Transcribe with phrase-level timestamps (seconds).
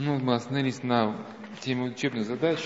[0.00, 1.26] Ну, мы остановились на
[1.60, 2.64] теме учебных задач.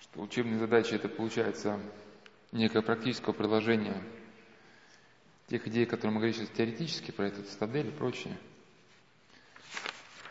[0.00, 1.78] Что учебные задачи это получается
[2.50, 4.02] некое практическое приложение
[5.48, 8.38] тех идей, которые мы говорили сейчас теоретически, про этот стадель и прочее.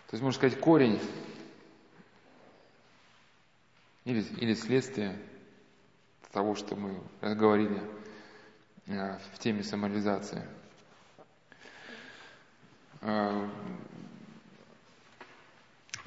[0.07, 1.00] То есть, можно сказать, корень
[4.05, 5.16] или, или следствие
[6.31, 7.84] того, что мы говорили
[8.88, 10.43] э, в теме самореализации.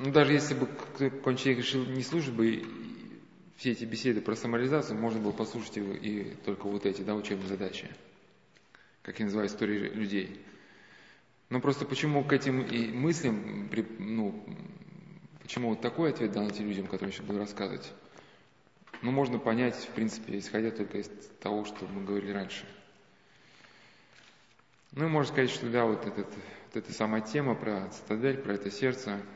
[0.04, 2.66] Ну, даже если бы какой-нибудь человек решил не слушать бы
[3.56, 7.46] все эти беседы про самореализацию, можно было послушать его и только вот эти, да, учебные
[7.46, 7.88] задачи,
[9.02, 10.44] как я называю, истории людей.
[11.50, 13.70] Но просто почему к этим и мыслям,
[14.00, 14.44] ну,
[15.40, 17.92] почему вот такой ответ дан этим людям, которые еще буду рассказывать,
[19.02, 21.08] ну, можно понять, в принципе, исходя только из
[21.40, 22.66] того, что мы говорили раньше.
[24.90, 28.54] Ну, и можно сказать, что да, вот, этот, вот эта самая тема про цитадель, про
[28.54, 29.22] это сердце–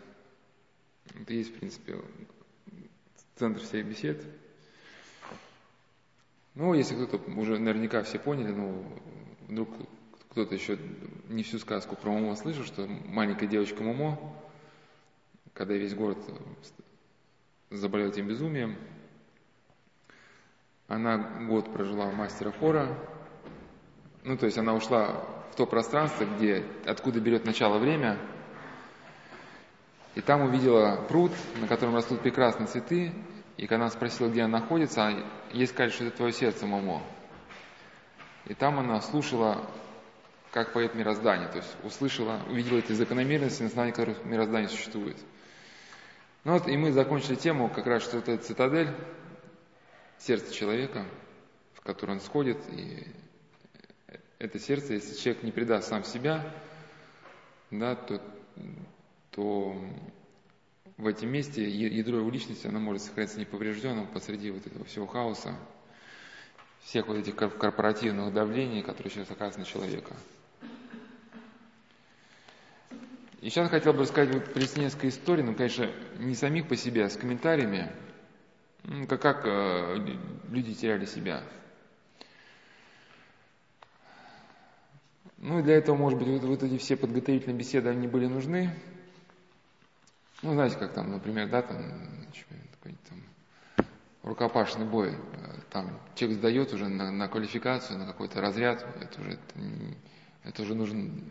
[1.15, 2.01] это есть, в принципе,
[3.37, 4.25] центр всей бесед.
[6.55, 8.85] Ну, если кто-то уже наверняка все поняли, ну,
[9.49, 9.69] вдруг
[10.31, 10.79] кто-то еще
[11.29, 14.19] не всю сказку про Момо слышал, что маленькая девочка Момо,
[15.53, 16.19] когда весь город
[17.71, 18.77] заболел этим безумием,
[20.89, 22.99] она год прожила у мастера Хора,
[24.25, 28.19] ну, то есть она ушла в то пространство, где, откуда берет начало время–
[30.17, 33.13] и там увидела пруд, на котором растут прекрасные цветы,
[33.59, 35.13] и когда она спросила, где она находится,
[35.53, 37.03] ей сказали, что это твое сердце, Момо.
[38.47, 39.71] И там она слушала,
[40.53, 45.19] как поет мироздание, то есть услышала, увидела эти закономерности, на основании которых мироздание существует.
[46.45, 48.89] Ну вот, и мы закончили тему, как раз, что это цитадель,
[50.17, 51.05] сердце человека,
[51.75, 53.07] в которое он сходит, и
[54.39, 56.55] это сердце, если человек не предаст сам себя,
[57.71, 58.23] да, то
[59.37, 59.77] то
[60.97, 65.55] в этом месте ядро его личности, оно может сохраниться неповрежденным посреди вот этого всего хаоса,
[66.83, 70.17] всех вот этих корпоративных давлений, которые сейчас оказываются на человека.
[73.43, 77.05] И сейчас хотел бы рассказать вот привести несколько историй, но, конечно, не самих по себе,
[77.05, 77.93] а с комментариями,
[79.07, 79.99] как, как э,
[80.49, 81.43] люди теряли себя.
[85.37, 88.71] Ну, для этого, может быть, вот, вот эти все подготовительные беседы, они были нужны,
[90.43, 91.79] ну, знаете, как там, например, да, там,
[92.77, 93.87] какой-нибудь там
[94.23, 95.17] рукопашный бой,
[95.71, 99.61] там человек сдает уже на, на квалификацию, на какой-то разряд, это уже, это,
[100.45, 101.25] это уже нужен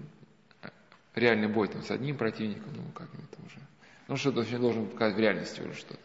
[1.14, 3.60] реальный бой там, с одним противником, ну, как-нибудь уже.
[4.08, 6.00] Ну, что-то вообще должен показать в реальности уже что-то,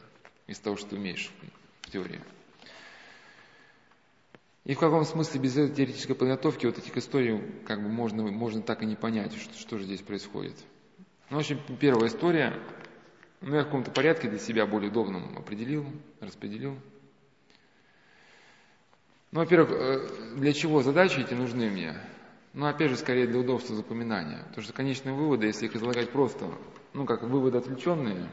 [0.47, 1.31] из того, что ты умеешь
[1.83, 2.21] в теории.
[4.65, 8.63] И в каком смысле без этой теоретической подготовки вот этих историй как бы можно, можно
[8.63, 10.55] так и не понять, что, что же здесь происходит.
[11.31, 12.55] Ну, в общем, первая история
[13.41, 15.87] ну, я в каком-то порядке для себя более удобном определил,
[16.21, 16.77] распределил.
[19.33, 21.95] Ну, во-первых, э, для чего задачи эти нужны мне?
[22.53, 24.43] Ну, опять же, скорее для удобства запоминания.
[24.49, 26.47] Потому что конечные выводы, если их излагать просто,
[26.93, 28.29] ну, как выводы отвлеченные,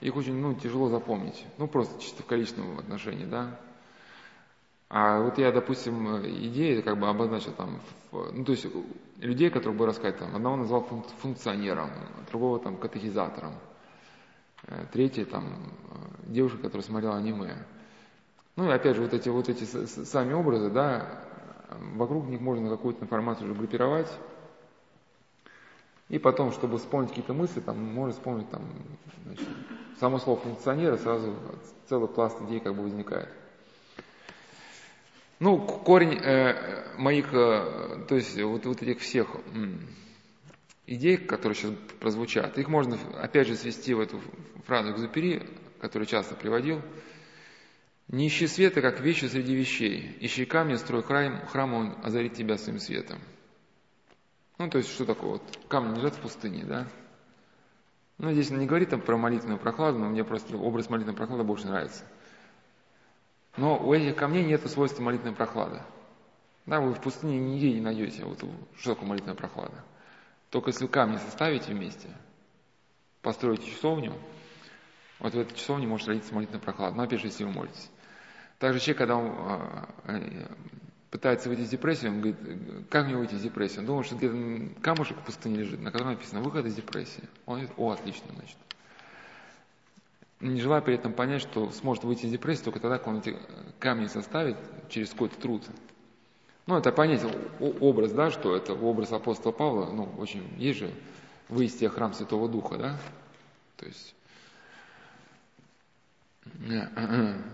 [0.00, 1.46] их очень, ну, тяжело запомнить.
[1.58, 3.58] Ну, просто чисто в количественном отношении, да.
[4.90, 7.80] А вот я, допустим, идеи как бы обозначил там,
[8.12, 8.66] ну, то есть
[9.18, 10.82] людей, которых бы рассказать, там, одного назвал
[11.22, 11.90] функционером,
[12.30, 13.54] другого там катехизатором.
[14.66, 17.56] Э, третья там э, девушка, которая смотрела аниме.
[18.56, 21.20] Ну и опять же, вот эти, вот эти сами образы, да,
[21.94, 24.08] вокруг них можно какую-то информацию уже группировать.
[26.08, 28.62] И потом, чтобы вспомнить какие-то мысли, там можно вспомнить там,
[29.24, 29.48] значит,
[29.98, 31.34] само слово функционера, сразу
[31.88, 33.28] целый пласт идей как бы возникает.
[35.40, 39.28] Ну, корень э, моих, э, то есть вот, вот этих всех
[40.86, 44.20] идей, которые сейчас прозвучат, их можно опять же свести в эту
[44.66, 45.42] фразу Экзупери,
[45.80, 46.82] которую часто приводил.
[48.08, 50.16] «Не ищи света, как вещи среди вещей.
[50.20, 53.18] Ищи камни, строй храм, храм, он озарит тебя своим светом».
[54.58, 55.32] Ну, то есть, что такое?
[55.32, 56.86] Вот камни лежат в пустыне, да?
[58.18, 61.42] Ну, здесь он не говорит там про молитвенную прохладу, но мне просто образ молитвенной прохлады
[61.44, 62.04] больше нравится.
[63.56, 65.80] Но у этих камней нет свойства молитвенной прохлады.
[66.66, 68.44] Да, вы в пустыне нигде не найдете вот,
[68.76, 69.82] что такое молитвенная прохлада.
[70.54, 72.08] Только если вы камни составите вместе,
[73.22, 74.12] построите часовню,
[75.18, 76.96] вот в этой часовне может родиться молитвенная прохлада.
[76.96, 77.90] Но опять же, если вы молитесь.
[78.60, 80.46] Также человек, когда он а, э,
[81.10, 82.36] пытается выйти из депрессии, он говорит,
[82.88, 83.80] как мне выйти из депрессии?
[83.80, 87.24] Он думает, что где-то камушек в пустыне лежит, на котором написано «выход из депрессии».
[87.46, 88.56] Он говорит, о, отлично, значит.
[90.38, 93.36] Не желая при этом понять, что сможет выйти из депрессии только тогда, когда он эти
[93.80, 94.56] камни составит
[94.88, 95.64] через какой-то труд.
[96.66, 97.20] Ну, это понять
[97.60, 100.90] образ, да, что это образ апостола Павла, ну, очень, есть же
[101.48, 102.98] в вывести храм Святого Духа, да?
[103.76, 104.14] То есть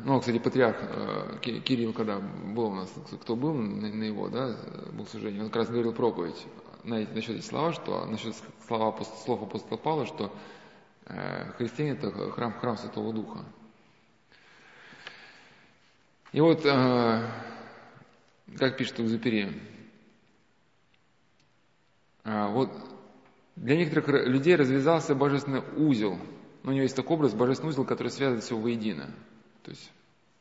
[0.04, 2.92] ну, кстати, патриарх э, Кирилл, когда был у нас,
[3.22, 4.56] кто был на его, да,
[4.92, 6.46] был служение, он как раз говорил проповедь
[6.84, 8.34] на, насчет этих слова, что насчет
[8.66, 10.32] слова, слов апостола Павла, что
[11.06, 13.44] э, христиане это храм, храм Святого Духа.
[16.32, 17.26] И вот, э,
[18.58, 19.52] как пишет Экзупери,
[22.24, 22.70] э, вот
[23.56, 26.18] для некоторых людей развязался божественный узел–
[26.62, 29.06] но у него есть такой образ, божественный узел, который связывает все воедино.
[29.62, 29.90] То есть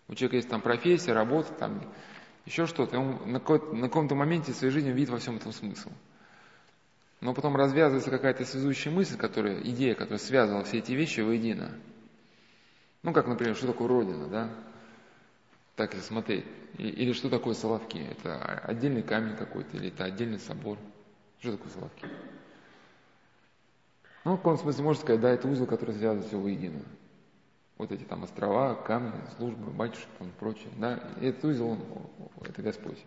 [0.07, 1.81] у человека есть там профессия, работа, там
[2.45, 5.89] еще что-то, он на, на каком-то моменте в своей жизни видит во всем этом смысл.
[7.21, 11.71] Но потом развязывается какая-то связующая мысль, которая, идея, которая связывала все эти вещи воедино.
[13.03, 14.49] Ну, как, например, что такое Родина, да?
[15.75, 16.45] Так если смотреть.
[16.77, 17.97] Или что такое Соловки?
[17.97, 20.77] Это отдельный камень какой-то, или это отдельный собор?
[21.39, 22.05] Что такое Соловки?
[24.25, 26.81] Ну, в каком смысле можно сказать, да, это узел, который связывает все воедино.
[27.77, 30.69] Вот эти там острова, камни, службы, батюшки там прочее.
[30.77, 31.79] Да, и этот узел, он,
[32.41, 33.03] это Господь.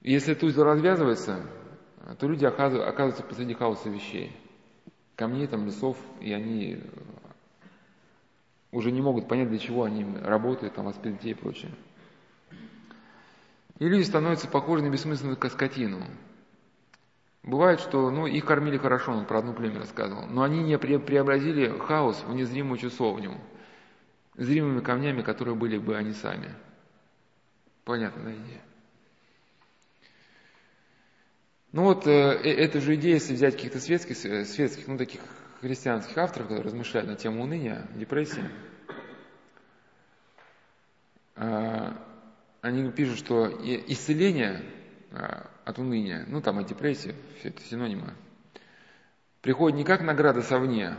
[0.00, 1.44] И если этот узел развязывается,
[2.18, 4.36] то люди оказываются посреди хаоса вещей.
[5.16, 6.80] Камней, там, лесов, и они
[8.72, 11.70] уже не могут понять, для чего они работают, там, воспитывают детей и прочее.
[13.78, 16.04] И люди становятся похожи на бессмысленную скотину.
[17.42, 21.78] Бывает, что ну, их кормили хорошо, он про одну племя рассказывал, но они не преобразили
[21.78, 23.40] хаос в незримую часовню,
[24.36, 26.54] зримыми камнями, которые были бы они сами.
[27.84, 28.60] Понятно, да, идея?
[31.72, 35.20] Ну вот, э, э эта же идея, если взять каких-то светских, э, светских, ну таких
[35.60, 38.44] христианских авторов, которые размышляют на тему уныния, депрессии,
[41.36, 41.92] э,
[42.60, 44.62] они пишут, что исцеление
[45.10, 48.14] э, от уныния, ну там от депрессии, все это синонимы,
[49.40, 50.96] приходит не как награда совне,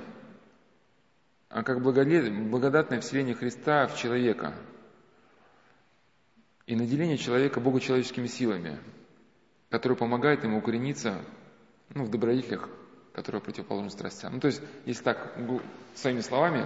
[1.50, 4.54] а как благодатное вселение Христа в человека
[6.68, 8.80] и наделение человека богочеловеческими силами,
[9.70, 11.20] которые помогают ему укорениться
[11.96, 12.70] ну, в добродетелях,
[13.22, 14.34] которые противоположны страстям.
[14.34, 15.36] Ну, то есть, если так,
[15.96, 16.66] своими словами,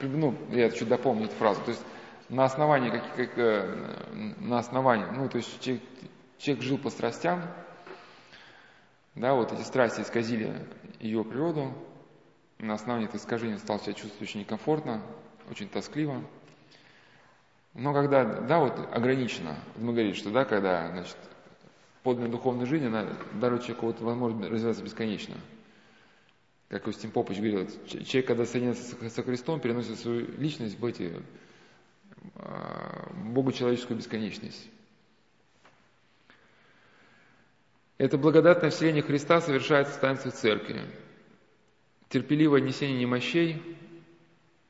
[0.00, 1.82] ну, я чуть дополню эту фразу, то есть,
[2.28, 5.82] на основании, как, как, э, на основании, ну, то есть, человек,
[6.40, 7.42] Человек жил по страстям,
[9.14, 10.66] да, вот эти страсти исказили
[10.98, 11.74] ее природу,
[12.58, 15.02] на основании этих искажений стал себя чувствовать очень некомфортно,
[15.50, 16.22] очень тоскливо.
[17.74, 21.18] Но когда, да, вот ограничено, мы говорим, что, да, когда, значит,
[22.04, 25.34] подлинной духовной жизни она дарует человеку вот возможность развиваться бесконечно.
[26.70, 31.20] Как Устим Попович говорил, человек, когда соединяется со Христом, переносит свою личность в эти,
[32.36, 34.70] а, Богу человеческую бесконечность.
[37.98, 40.82] Это благодатное вселение Христа совершается в таинстве Церкви.
[42.08, 43.60] Терпеливое несение немощей,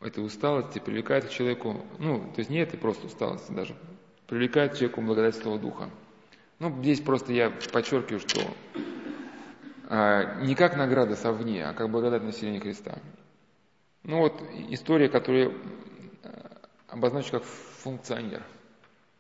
[0.01, 3.77] этой усталости привлекает к человеку, ну, то есть не это просто усталость даже,
[4.27, 5.91] привлекает к человеку благодать Святого Духа.
[6.61, 9.00] Ну, здесь просто я подчеркиваю, что а,
[9.91, 12.99] не как награда совне, а как благодать населения Христа.
[14.03, 15.55] Ну вот история, которую
[16.23, 18.43] а, обозначу как функционер.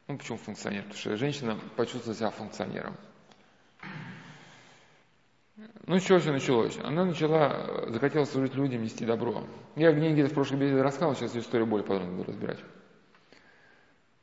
[0.08, 0.82] Ну почему функционер?
[0.82, 2.96] Потому что женщина почувствовала себя функционером–
[5.86, 6.78] ну, с чего все началось?
[6.82, 9.44] Она начала, захотела служить людям, нести добро.
[9.76, 12.58] Я где-то в прошлой беседе рассказывал, сейчас историю более подробно буду разбирать.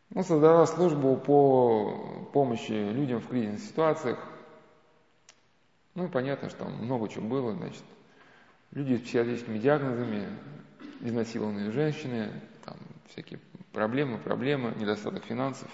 [0.09, 4.17] Ну, создала службу по помощи людям в кризисных ситуациях.
[5.97, 7.83] Ну, понятно, что там много чего было, значит.
[8.71, 10.27] Люди с психиатрическими диагнозами,
[11.01, 12.31] изнасилованные женщины,
[12.63, 12.77] там
[13.09, 13.39] всякие
[13.73, 15.69] проблемы, проблемы, недостаток финансов.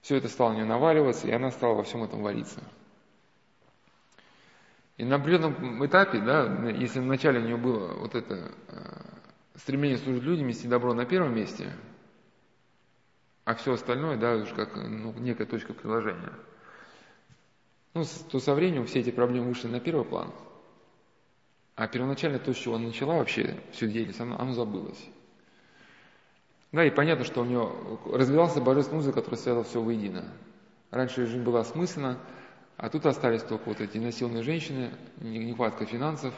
[0.00, 2.62] Все это стало нее наваливаться, и она стала во всем этом вариться–
[4.98, 8.78] и на определенном этапе, да, если вначале у нее было вот это э,
[9.54, 11.72] стремление служить людям, нести добро на первом месте,
[13.44, 16.32] а все остальное, да, уже как ну, некая точка приложения,
[17.94, 20.32] ну, то со временем все эти проблемы вышли на первый план,
[21.74, 25.08] а первоначально то, с чего она начала вообще всю деятельность, оно, оно забылось.
[26.72, 27.72] Да, и понятно, что у нее
[28.12, 30.24] развивался божественный узел, который связал все воедино.
[30.90, 32.18] Раньше жизнь была осмыслена,
[32.76, 34.90] а тут остались только вот эти насилные женщины,
[35.20, 36.34] нехватка финансов,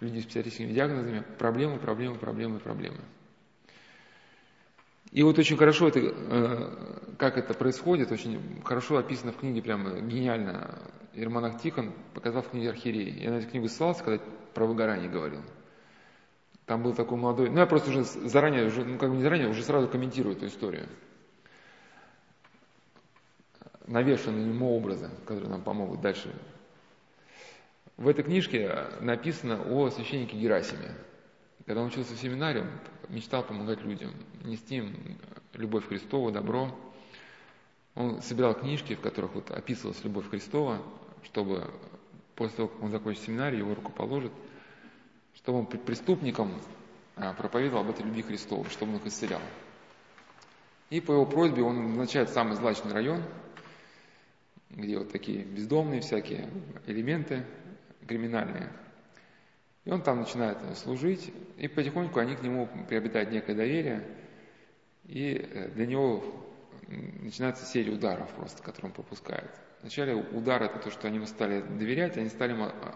[0.00, 2.98] люди с психиатрическими диагнозами, проблемы, проблемы, проблемы, проблемы.
[5.10, 9.98] И вот очень хорошо это, э, как это происходит, очень хорошо описано в книге, прямо
[10.00, 10.78] гениально.
[11.14, 13.22] Ермонах Тихон показал в книге Архиереи.
[13.22, 14.22] Я на эту книгу ссылался, когда
[14.54, 15.42] про выгорание говорил.
[16.66, 19.48] Там был такой молодой, ну я просто уже заранее, уже, ну как бы не заранее,
[19.48, 20.86] уже сразу комментирую эту историю
[23.88, 26.32] навешаны ему образы, которые нам помогут дальше
[27.96, 30.94] В этой книжке написано о священнике Герасиме.
[31.66, 32.66] Когда он учился в семинаре,
[33.08, 34.12] мечтал помогать людям,
[34.44, 35.18] нести им
[35.54, 36.74] любовь Христову, добро.
[37.94, 40.82] Он собирал книжки, в которых вот описывалась любовь Христова,
[41.24, 41.70] чтобы
[42.36, 44.32] после того, как он закончит семинарий, его руку положит,
[45.34, 46.60] чтобы он преступникам
[47.16, 49.40] а, проповедовал об этой любви Христовой, чтобы он их исцелял.
[50.90, 53.22] И по его просьбе он назначает самый злачный район,
[54.70, 56.48] где вот такие бездомные всякие
[56.86, 57.44] элементы
[58.06, 58.72] криминальные.
[59.88, 64.06] И он там начинает служить, и потихоньку они к нему приобретают некое доверие,
[65.04, 66.22] и э, для него
[67.22, 69.50] начинается серия ударов просто, которые он пропускает.
[69.80, 72.94] Вначале удар это то, что они стали доверять, они стали а,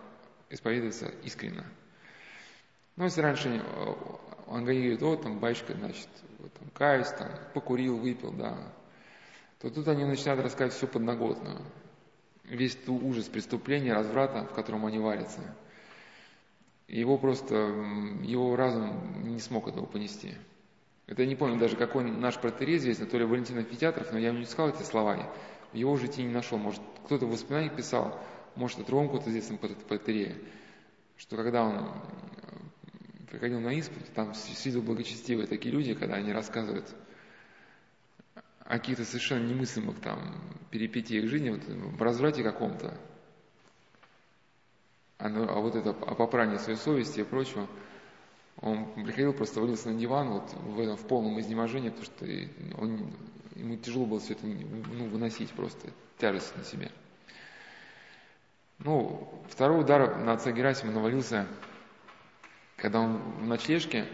[0.50, 1.64] исповедоваться искренне.
[2.96, 3.94] Но если раньше э,
[4.48, 6.08] он говорит, о, там, батюшка, значит,
[6.58, 8.70] там, каюсь, там, покурил, выпил, да,
[9.60, 11.62] то тут они начинают рассказывать все подноготную.
[12.44, 15.40] Весь ту ужас преступления, разврата, в котором они варятся.
[16.88, 17.54] Его просто,
[18.22, 20.34] его разум не смог этого понести.
[21.06, 24.28] Это я не помню даже, какой наш протерей известный, то ли Валентин Федятров, но я
[24.28, 25.30] ему не сказал эти слова.
[25.72, 26.58] Его житии не нашел.
[26.58, 28.20] Может, кто-то в воспоминаниях писал,
[28.54, 30.36] может, это Ромку-то известный протерея,
[31.16, 31.90] что когда он
[33.30, 34.34] приходил на исповедь, там
[34.64, 36.94] виду благочестивые такие люди, когда они рассказывают
[38.60, 42.96] о каких-то совершенно немыслимых там перипетиях жизни, вот, в разврате каком-то,
[45.22, 47.66] а, ну, а вот это о попрании своей совести и прочего,
[48.60, 52.26] он приходил, просто валился на диван вот в, этом, в полном изнеможении, потому что
[52.80, 53.10] он,
[53.56, 56.90] ему тяжело было все это ну, выносить просто, тяжесть на себе.
[58.78, 61.46] Ну, второй удар на отца Герасима навалился
[62.82, 64.08] когда он в ночлежке,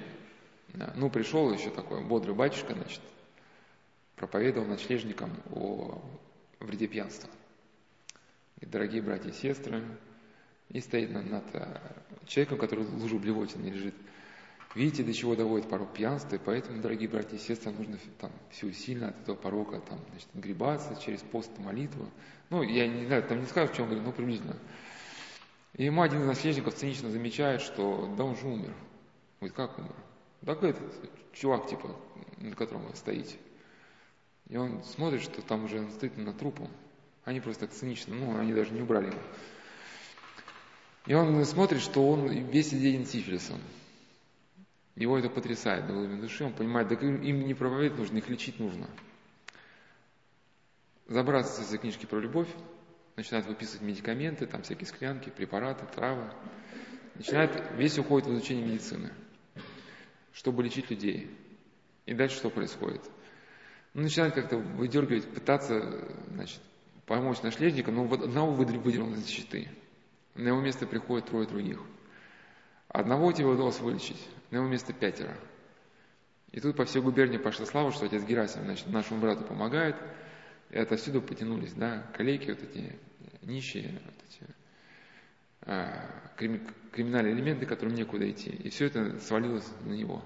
[0.95, 3.01] ну, пришел еще такой бодрый батюшка, значит,
[4.15, 6.03] проповедовал ночлежникам о
[6.61, 7.31] вреде пьянства.
[8.61, 9.83] И, дорогие братья и сестры,
[10.71, 11.79] и стоит над, над э,
[12.27, 13.95] человеком, который в лужу блевотины лежит.
[14.75, 18.71] Видите, до чего доводит порог пьянства, и поэтому, дорогие братья и сестры, нужно там все
[18.73, 22.09] сильно от этого порока там, значит, гребаться через пост молитву.
[22.51, 24.57] Ну, я не знаю, там не скажу, в чем говорю, но приблизительно.
[25.75, 28.75] И ему один из наследников цинично замечает, что да он же умер.
[29.41, 29.95] Говорит, как умер?
[30.45, 31.97] Так этот чувак, типа,
[32.37, 33.37] на котором вы стоите.
[34.49, 36.69] И он смотрит, что там уже он стоит на трупу.
[37.25, 39.19] Они просто так цинично, ну, они даже не убрали его.
[41.09, 43.59] И он смотрит, что он весь идеен сифилисом.
[44.95, 46.45] Его это потрясает до глубины души.
[46.45, 48.91] Он понимает, да им не проповедовать нужно, их лечить нужно.
[51.07, 52.49] Забраться с этой книжки про любовь,
[53.17, 56.31] начинает выписывать медикаменты, там всякие склянки, препараты, травы.
[57.15, 59.11] Начинает, весь уходит в изучение медицины,
[60.35, 61.35] чтобы лечить людей.
[62.05, 63.01] И дальше что происходит?
[63.95, 66.61] Ну, начинает как-то выдергивать, пытаться, значит,
[67.07, 69.71] помочь наследнику, но вот одного выдернул из защиты.
[70.39, 71.81] На его место приходит трое других.
[72.87, 75.37] Одного тебе удалось вылечить, на его место пятеро.
[76.53, 79.97] И тут по всей губернии пошла слава, что отец Герасим, значит, нашему брату помогает,
[80.71, 82.97] и отовсюду потянулись, да, коллеги вот эти
[83.43, 84.55] нищие, вот эти,
[85.63, 88.51] а, криминальные элементы, которым некуда идти.
[88.51, 90.25] И все это свалилось на него.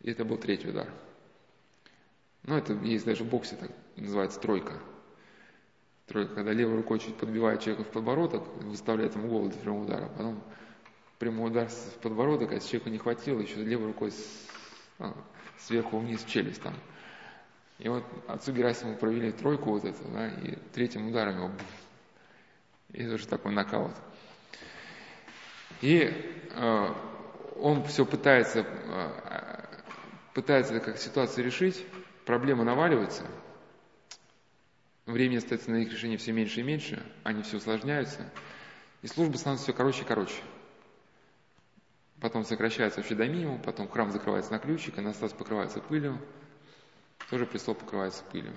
[0.00, 0.92] И это был третий удар.
[2.42, 4.80] Ну, это есть даже в боксе, так называется тройка.
[6.10, 10.08] Тройка, когда левой рукой чуть подбивает человека в подбородок, выставляет ему голову для прямого удара,
[10.08, 10.42] потом
[11.20, 14.46] прямой удар в подбородок, а если человеку не хватило, еще левой рукой с,
[14.98, 15.14] а,
[15.58, 16.74] сверху вниз в челюсть там.
[17.78, 21.50] И вот отцу Герасиму провели тройку вот эту, да, и третьим ударом его
[22.92, 23.94] и это уже такой нокаут.
[25.80, 26.12] И
[26.50, 26.94] э,
[27.60, 29.64] он все пытается, э,
[30.34, 31.84] пытается как ситуацию решить,
[32.26, 33.24] проблема наваливается,
[35.12, 38.30] времени остается на их решение все меньше и меньше, они все усложняются,
[39.02, 40.42] и служба становится все короче и короче.
[42.20, 46.20] Потом сокращается вообще до минимума, потом храм закрывается на ключик, Анастас покрывается пылью,
[47.30, 48.54] тоже престол покрывается пылью.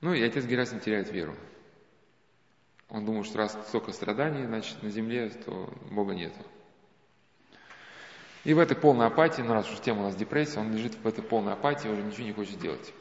[0.00, 1.34] Ну и отец Герасим теряет веру.
[2.88, 6.38] Он думал, что раз столько страданий, значит, на земле, то Бога нету.
[8.44, 11.08] И в этой полной апатии, ну раз уж тема у нас депрессия, он лежит в
[11.08, 12.94] этой полной апатии, уже ничего не хочет делать.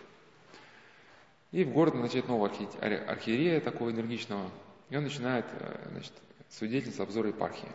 [1.55, 4.51] И в город начинает нового архиерея такого энергичного,
[4.89, 6.11] и он начинает, э, значит,
[6.49, 7.69] свидетельство обзора епархии.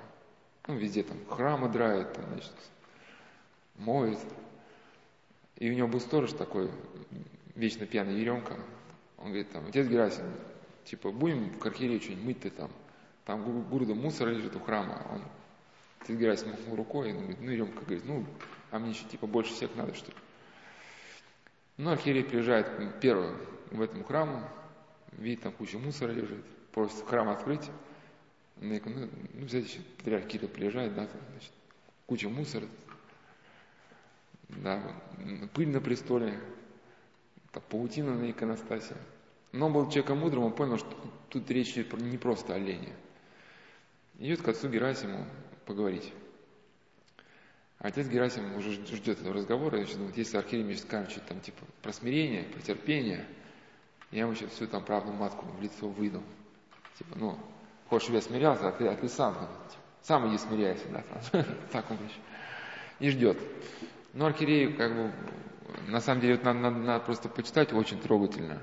[0.67, 2.53] Ну, везде там храмы драет, значит,
[3.77, 4.19] моет.
[5.57, 6.71] И у него был сторож такой,
[7.55, 8.59] вечно пьяный Еремка.
[9.17, 10.27] Он говорит, там, отец Герасим,
[10.85, 12.71] Типа, будем в архиерею что-нибудь мыть-то там.
[13.25, 15.07] Там груда мусора лежит у храма.
[15.11, 15.23] Он
[16.07, 18.27] Тильгерась махнул рукой и говорит, ну, Еремка говорит, ну,
[18.73, 20.17] а мне еще типа больше всех надо, что ли.
[21.81, 23.35] Ну, архиерей приезжает первым
[23.71, 24.47] в этом храму,
[25.13, 27.71] видит, там куча мусора лежит, просит храм открыть.
[28.57, 29.09] Ну, ну
[29.47, 31.53] взять патриарх Кирилл приезжает, да, значит,
[32.05, 32.67] куча мусора,
[34.51, 34.83] да,
[35.55, 36.39] пыль на престоле,
[37.51, 38.95] там, паутина на иконостасе.
[39.53, 40.95] Но он был человеком мудрым, он понял, что
[41.31, 42.93] тут речь идет не просто о лени.
[44.19, 45.25] Идет к отцу Герасиму
[45.65, 46.13] поговорить.
[47.81, 51.65] Отец Герасим уже ждет этого разговора, и думает, если архиерей мне скажет что-то там типа
[51.81, 53.25] про смирение, про терпение,
[54.11, 56.23] я ему сейчас всю там правду матку в лицо выйду.
[56.99, 57.39] Типа, ну,
[57.89, 61.45] хочешь, чтобы я смирялся, а ты, а ты сам, типа, сам иди смиряйся, да, там,
[61.73, 62.19] так он еще.
[62.99, 63.39] И ждет.
[64.13, 65.13] Но архиерей, как бы,
[65.89, 68.63] на самом деле, вот надо, надо, надо просто почитать очень трогательно,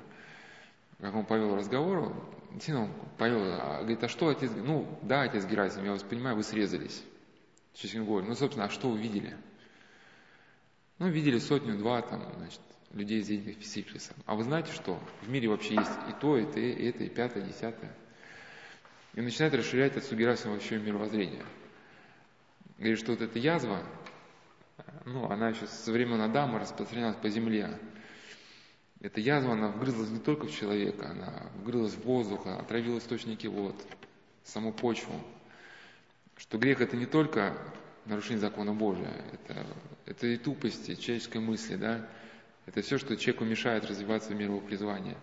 [1.02, 2.14] как он повел разговор,
[2.52, 6.36] действительно он повел, а, говорит, а что отец, ну, да, отец Герасим, я вас понимаю,
[6.36, 7.04] вы срезались.
[7.84, 9.38] Говоря, ну, собственно, а что вы видели?
[10.98, 12.60] Ну, видели сотню-два там, значит,
[12.92, 14.14] людей из этих Сифилиса.
[14.26, 15.00] А вы знаете что?
[15.22, 17.96] В мире вообще есть и то, и то, и это, и пятое, и десятое.
[19.14, 21.44] И начинает расширять от Сугерасима вообще мировоззрение.
[22.78, 23.84] Говорит, что вот эта язва,
[25.06, 27.80] ну, она еще со времен Адама распространялась по земле.
[29.02, 33.76] Эта язва, она вгрызлась не только в человека, она вгрызлась в воздух, отравила источники вод,
[34.44, 35.14] саму почву
[36.38, 37.58] что грех это не только
[38.06, 39.66] нарушение закона Божия, это,
[40.06, 42.08] это и тупость, и человеческой мысли, да,
[42.66, 45.18] это все, что человеку мешает развиваться в мир призвания.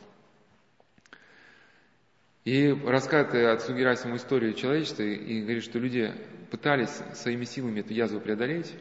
[2.45, 6.13] И рассказывает отцу Герасиму историю человечества и говорит, что люди
[6.51, 8.75] пытались своими силами эту язву преодолеть,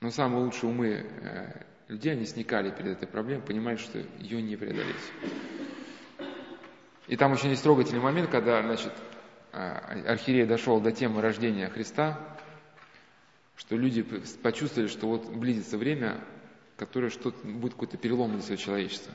[0.00, 4.56] но самые лучшие умы э, людей, они сникали перед этой проблемой, понимали, что ее не
[4.56, 4.94] преодолеть.
[7.08, 8.92] И там очень есть трогательный момент, когда, значит,
[9.54, 12.18] архиерей дошел до темы рождения Христа,
[13.56, 14.02] что люди
[14.42, 16.20] почувствовали, что вот близится время,
[16.76, 19.12] которое что будет какой-то перелом для всего человечества.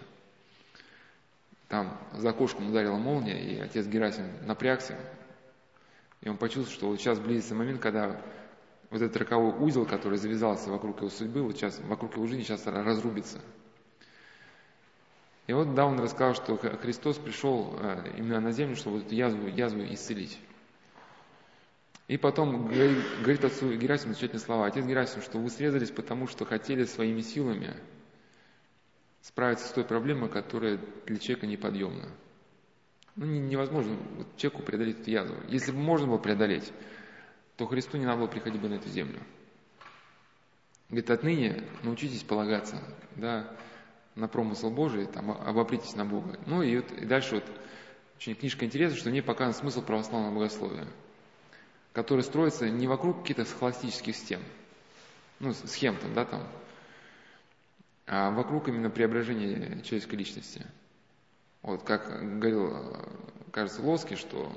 [1.67, 4.97] Там за окошком ударила молния, и отец Герасим напрягся,
[6.21, 8.19] и он почувствовал, что вот сейчас близится момент, когда
[8.89, 12.65] вот этот роковой узел, который завязался вокруг его судьбы, вот сейчас вокруг его жизни сейчас
[12.65, 13.39] разрубится–
[15.49, 19.47] и вот, да, он рассказал, что Христос пришел э, именно на землю, чтобы эту язву,
[19.47, 20.39] язву исцелить.
[22.07, 24.67] И потом говорит, говорит отцу Герасиму замечательные слова.
[24.67, 27.75] Отец Герасим, что вы срезались, потому что хотели своими силами
[29.23, 32.09] справиться с той проблемой, которая для человека неподъемна.
[33.15, 33.97] Ну, невозможно
[34.37, 35.35] человеку преодолеть эту язву.
[35.47, 36.71] Если бы можно было преодолеть,
[37.57, 39.19] то Христу не надо было приходить бы на эту землю.
[40.89, 42.83] Говорит, отныне научитесь полагаться,
[43.15, 43.51] да,
[44.19, 46.39] на промысл Божий, там, обопритесь на Бога.
[46.45, 47.45] Ну и, вот, и дальше вот
[48.17, 50.87] очень книжка интересна, что в ней показан смысл православного богословия,
[51.93, 54.41] который строится не вокруг каких-то схоластических стен,
[55.39, 56.47] ну, схем там, да, там,
[58.05, 60.65] а вокруг именно преображения человеческой личности.
[61.61, 62.97] Вот как говорил,
[63.51, 64.51] кажется, Лоски, что,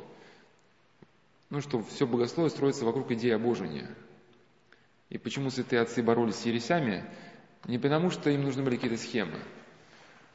[1.51, 3.88] ну, что все богословие строится вокруг идеи обожения.
[5.11, 7.05] И почему святые отцы боролись с ересями,
[7.66, 9.38] не потому, что им нужны были какие-то схемы,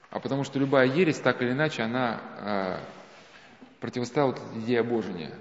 [0.10, 2.80] а потому что любая ересь, так или иначе, она э,
[3.82, 5.34] противоставит идее обожения.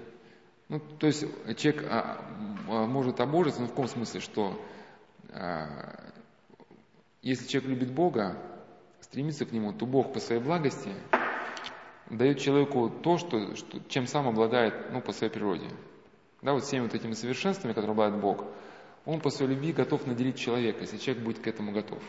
[0.67, 1.25] Ну, то есть
[1.57, 2.25] человек а,
[2.67, 4.61] а, может обожиться, но в каком смысле, что
[5.29, 6.11] а,
[7.21, 8.37] если человек любит Бога,
[8.99, 10.89] стремится к Нему, то Бог по своей благости
[12.09, 15.69] дает человеку то, что, что, чем сам обладает ну, по своей природе.
[16.41, 18.43] Да, вот всеми вот этими совершенствами, которые обладает Бог–
[19.07, 22.03] он по своей любви готов наделить человека, если человек будет к этому готов.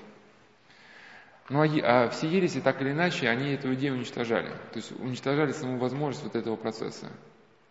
[1.49, 4.49] Ну а, а все ереси, так или иначе, они эту идею уничтожали.
[4.73, 7.11] То есть уничтожали саму возможность вот этого процесса.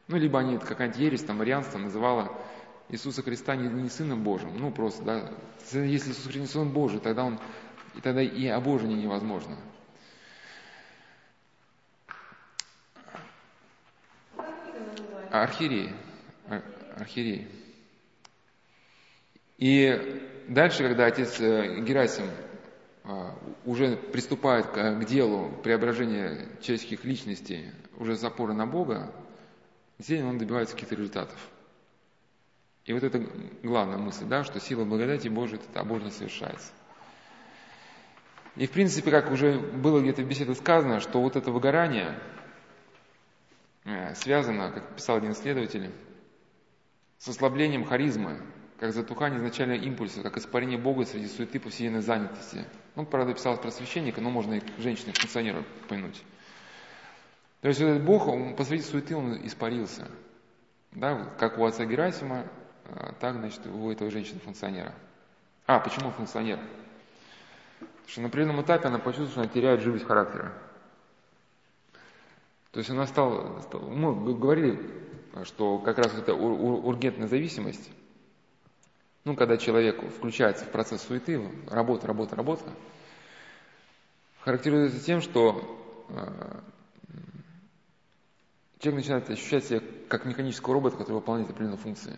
[0.08, 2.32] Ну, либо они, какая-нибудь ересь, там, варианство называла
[2.88, 5.32] Иисуса Христа не, не Сыном Божьим, ну, просто, да.
[5.60, 7.38] Если Иисус Христос не Сын Божий, тогда, он,
[7.96, 9.58] и тогда и обожение невозможно.
[15.30, 15.94] Архиерей.
[16.96, 17.67] Архиерей.
[19.58, 22.30] И дальше, когда отец э, Герасим
[23.04, 29.12] а, уже приступает к делу преображения человеческих личностей уже с опоры на Бога,
[29.98, 31.40] действительно он добивается каких-то результатов.
[32.86, 33.20] И вот это
[33.64, 36.72] главная мысль, да, что сила благодати Божией, это обожно совершается.
[38.56, 42.20] И в принципе, как уже было где-то в беседе сказано, что вот это выгорание
[43.86, 45.92] э, связано, как писал один исследователь,
[47.20, 48.42] с ослаблением харизмы,
[48.80, 52.66] как затухание изначального импульса, как испарение Бога среди суеты повседневной занятости.
[52.96, 56.24] Ну, правда, писалось про священника, но можно и женщины, функционера помянуть.
[57.62, 60.08] То есть этот Бог, он, посреди суеты он испарился.
[60.92, 62.46] Да, как у отца Герасима,
[62.86, 64.94] а, так, значит, у этого женщины-функционера.
[65.66, 66.60] А, почему функционер?
[67.80, 70.54] Потому что на определенном этапе она почувствовала, что она теряет живость характера.
[72.72, 74.80] То есть она стала, стала мы говорили
[75.44, 77.90] что как раз эта ургентная зависимость,
[79.28, 82.64] ну, когда человек включается в процесс суеты, работа, работа, работа,
[84.40, 86.60] характеризуется тем, что э,
[88.80, 92.18] человек начинает ощущать себя как механического робота, который выполняет определенные функции.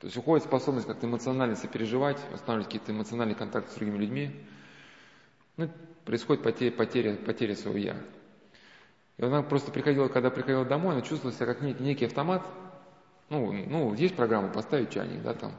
[0.00, 4.46] То есть уходит способность как-то эмоционально сопереживать, восстанавливать какие-то эмоциональные контакты с другими людьми.
[5.56, 5.70] Ну,
[6.04, 7.96] происходит потеря, потеря, потеря своего «я».
[9.16, 12.44] И она просто приходила, когда приходила домой, она чувствовала себя как некий, автомат.
[13.28, 15.52] Ну, ну, есть программа поставить чайник, да, там.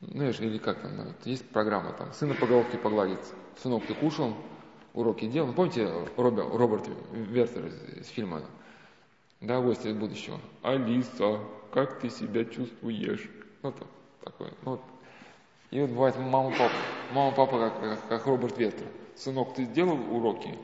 [0.00, 3.18] Ну, или как там, ну, есть программа там, сына по головке погладить.
[3.62, 4.34] Сынок, ты кушал,
[4.94, 5.52] уроки делал.
[5.52, 8.42] Помните Роберт, Роберт Вертер из фильма
[9.40, 10.40] да, гости из будущего.
[10.62, 11.40] Алиса,
[11.72, 13.28] как ты себя чувствуешь?
[13.62, 13.88] Ну, так,
[14.24, 14.52] такое.
[14.64, 14.80] Ну.
[15.70, 16.74] И вот бывает мама, папа.
[17.12, 18.86] Мама, папа, как, как, как Роберт Ветер.
[19.16, 20.56] Сынок, ты сделал уроки?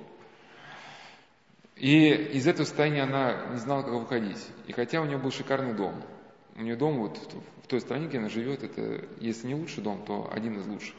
[1.77, 4.47] И из этого состояния она не знала, как выходить.
[4.67, 6.03] И хотя у нее был шикарный дом,
[6.57, 7.19] у нее дом вот
[7.63, 10.95] в той стране, где она живет, это, если не лучший дом, то один из лучших.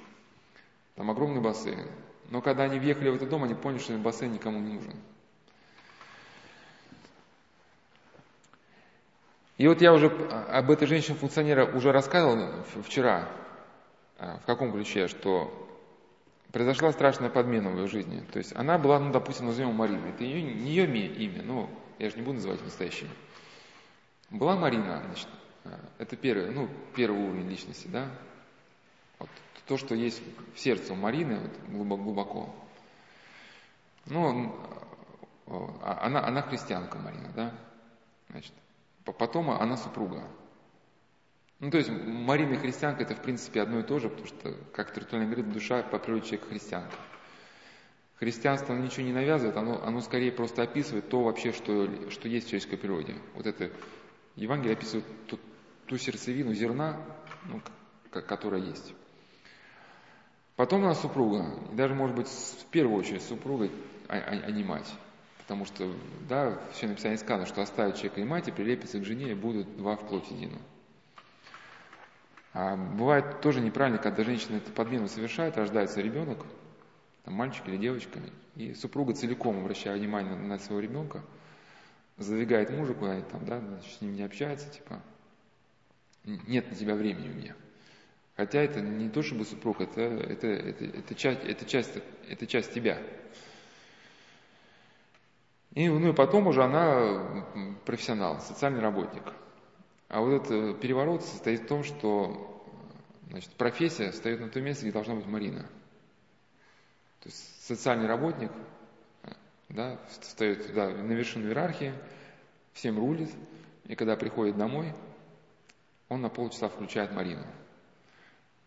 [0.96, 1.88] Там огромный бассейн.
[2.30, 4.94] Но когда они въехали в этот дом, они поняли, что бассейн никому не нужен.
[9.58, 13.30] И вот я уже об этой женщине-функционера уже рассказывал вчера,
[14.18, 15.62] а, в каком ключе, что
[16.52, 18.22] произошла страшная подмена в ее жизни.
[18.34, 20.10] То есть она была, ну, допустим, назовем Мариной.
[20.10, 23.10] Это ее, не ее имя, ну, я же не буду называть настоящее.
[24.30, 25.30] Была Марина, значит,
[25.98, 28.10] это первый, ну, первый уровень личности, да.
[29.20, 29.30] Вот,
[29.68, 30.22] то, что есть
[30.54, 32.54] в сердце у Марины, вот, глубоко.
[34.06, 34.56] Ну,
[35.48, 37.54] а, она, она христианка Марина, да.
[38.30, 38.54] Значит,
[39.14, 40.24] Потом она супруга.
[41.60, 44.54] Ну, то есть Марина и христианка это в принципе одно и то же, потому что,
[44.74, 46.96] как Тертуальный говорит, душа по природе человека христианка.
[48.16, 52.48] Христианство оно ничего не навязывает, оно, оно скорее просто описывает то вообще, что, что есть
[52.48, 53.16] в человеческой природе.
[53.36, 53.72] Вот это
[54.36, 55.40] Евангелие описывает ту,
[55.88, 56.98] ту сердцевину зерна,
[57.46, 57.62] ну,
[58.10, 58.94] которая есть.
[60.56, 63.70] Потом она супруга, и даже, может быть, в первую очередь супруга,
[64.08, 64.92] а, а, а не мать.
[65.40, 65.94] Потому что,
[66.28, 69.78] да, все написание сказано, что оставят человека и мать, и прилепятся к жене, и будут
[69.78, 70.62] два в плоть единую.
[72.54, 76.46] А бывает тоже неправильно, когда женщина эту подмену совершает, рождается ребенок,
[77.26, 78.20] там, мальчик или девочка,
[78.56, 81.22] и супруга целиком, обращая внимание на, на своего ребенка,
[82.18, 85.02] задвигает мужа куда-нибудь там, да, значит, с ним не общается, типа,
[86.26, 87.56] нет на тебя времени у меня.
[88.36, 92.74] Хотя это не то чтобы супруг, это, это, это, это, часть, это, часть, это часть
[92.74, 93.02] тебя.
[95.74, 97.46] И, ну и потом уже она
[97.86, 99.24] профессионал, социальный работник.
[100.10, 102.66] А вот этот переворот состоит в том, что
[103.30, 105.62] значит, профессия встает на то место, где должна быть Марина.
[107.22, 108.52] То есть социальный работник
[109.70, 111.94] да, встает да, на вершину иерархии,
[112.74, 113.30] всем рулит,
[113.86, 114.94] и когда приходит домой,
[116.10, 117.46] он на полчаса включает Марину.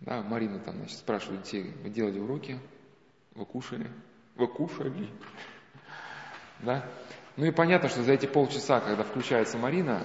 [0.00, 2.58] Да, Марина там, значит, спрашивает детей, вы делали уроки,
[3.34, 3.90] вы кушали,
[4.36, 5.08] вы кушали,
[6.60, 6.88] да?
[7.36, 10.04] Ну и понятно, что за эти полчаса, когда включается Марина,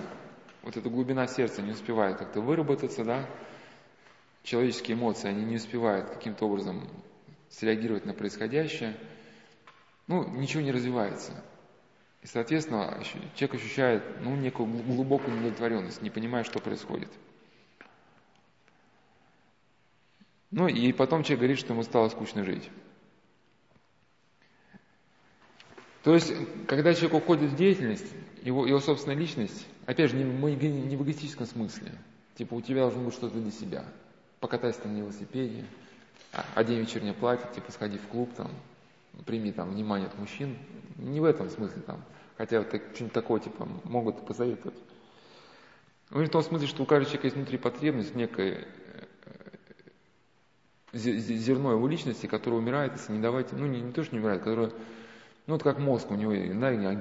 [0.62, 3.28] вот эта глубина сердца не успевает как-то выработаться, да?
[4.44, 6.88] Человеческие эмоции, они не успевают каким-то образом
[7.50, 8.98] среагировать на происходящее.
[10.08, 11.44] Ну, ничего не развивается.
[12.24, 13.04] И, соответственно,
[13.36, 17.10] человек ощущает ну, некую глубокую удовлетворенность, не понимая, что происходит.
[20.50, 22.70] Ну и потом человек говорит, что ему стало скучно жить.
[26.04, 26.34] То есть,
[26.68, 28.08] когда человек уходит в деятельность,
[28.42, 31.92] его, его собственная личность, опять же, не, не в эгоистическом смысле.
[32.36, 33.86] Типа, у тебя должно быть что-то для себя.
[34.40, 35.66] Покатайся на велосипеде,
[36.56, 38.52] одень вечернее платье, типа, сходи в клуб, там,
[39.26, 40.58] прими там внимание от мужчин.
[40.98, 42.04] Не в этом смысле там.
[42.38, 44.78] Хотя вот что-нибудь такое, типа, могут посоветовать.
[46.10, 48.68] Ну, в том смысле, что у каждого человека есть внутри потребность, некое
[50.92, 54.20] э, зерно его личности, которое умирает, если не давать, ну не, не то, что не
[54.20, 54.72] умирает, которое
[55.46, 56.96] ну, вот как мозг, у него да,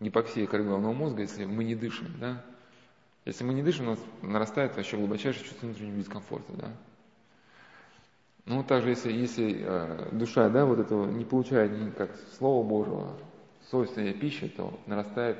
[0.00, 2.44] гипоксия коры головного мозга, если мы не дышим, да.
[3.24, 6.72] Если мы не дышим, у нас нарастает вообще глубочайшее чувство внутреннего дискомфорта, да.
[8.48, 13.12] Ну, также, если, если э, душа, да, вот этого не получает как Слова Божьего,
[13.70, 15.36] собственной пищи, то нарастает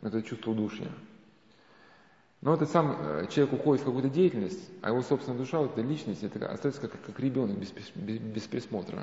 [0.00, 0.88] это чувство удушья.
[2.40, 5.82] Но вот сам э, человек уходит в какую-то деятельность, а его собственная душа, вот эта
[5.86, 9.02] личность, это остается как, как ребенок без, без, без присмотра.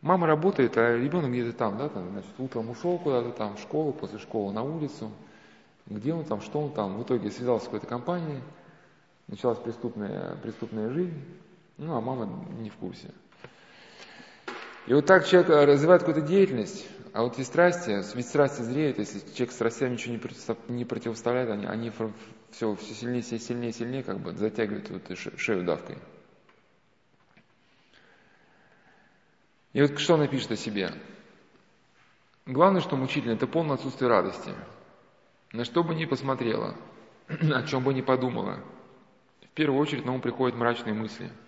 [0.00, 3.92] Мама работает, а ребенок где-то там, да, там, значит, утром ушел куда-то там, в школу,
[3.92, 5.10] после школы на улицу.
[5.84, 6.96] Где он там, что он там.
[6.96, 8.40] В итоге связался с какой-то компанией,
[9.28, 11.22] началась преступная, преступная жизнь,
[11.76, 12.26] ну, а мама
[12.58, 13.10] не в курсе.
[14.86, 19.20] И вот так человек развивает какую-то деятельность, а вот и страсти, ведь страсти зреют, если
[19.20, 20.18] человек с страстями ничего
[20.68, 21.90] не противоставляет, они, они
[22.50, 25.98] все, все сильнее, все сильнее, сильнее как бы затягивают вот шею давкой.
[29.72, 30.92] И вот что он пишет о себе?
[32.46, 34.50] Главное, что мучительно, это полное отсутствие радости.
[35.52, 36.76] На что бы ни посмотрела,
[37.28, 38.60] о чем бы ни подумала,
[39.40, 41.32] в первую очередь на ум приходят мрачные мысли–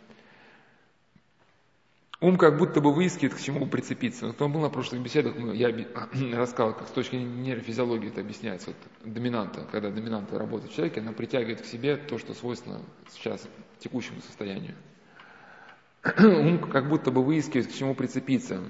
[2.21, 4.33] Ум как будто бы выискивает, к чему прицепиться.
[4.33, 5.69] Кто был на прошлых беседах, я
[6.35, 8.71] рассказывал, как с точки нейрофизиологии это объясняется.
[8.71, 13.47] Вот доминанта, когда доминанта работает в человеке, она притягивает к себе то, что свойственно сейчас
[13.81, 14.75] текущему состоянию.
[16.19, 18.63] Ум как будто бы выискивает, к чему прицепиться.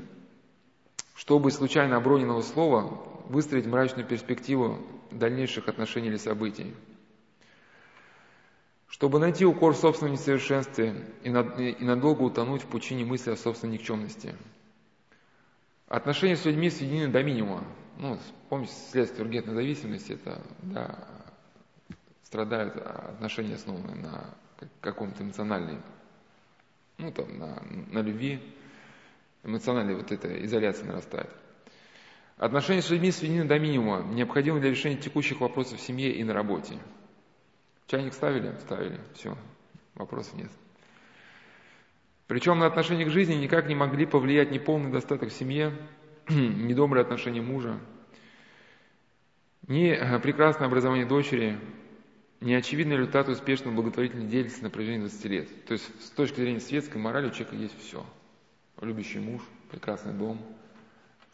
[1.15, 6.75] Чтобы случайно оброненного слова выстроить мрачную перспективу дальнейших отношений или событий
[8.89, 13.37] чтобы найти укор в собственном несовершенстве и, над, и надолго утонуть в пучине мысли о
[13.37, 14.35] собственной никчемности.
[15.89, 17.65] Отношения с людьми сведены до минимума.
[17.99, 18.19] Ну,
[18.49, 20.99] помните, следствие ургентной зависимости, это, да,
[22.25, 24.35] страдают отношения, основанные на
[24.81, 25.79] каком-то эмоциональной,
[26.99, 28.41] ну, там, на, на любви,
[29.45, 31.31] эмоциональная вот эта изоляция нарастает.
[32.37, 36.35] Отношения с людьми сведены до минимума, необходимы для решения текущих вопросов в семье и на
[36.35, 36.79] работе.
[37.87, 38.53] Чайник ставили?
[38.61, 39.01] Ставили.
[39.15, 39.37] Все,
[39.95, 40.51] вопросов нет.
[42.27, 45.73] Причем на отношение к жизни никак не могли повлиять ни полный достаток в семье,
[46.29, 47.79] ни добрые отношения мужа,
[49.69, 51.59] ни э, прекрасное образование дочери,
[52.41, 55.65] ни очевидный результат успешной благотворительной деятельности на протяжении 20 лет.
[55.67, 58.05] То есть с точки зрения светской морали у человека есть все.
[58.81, 60.45] Любящий муж, прекрасный дом,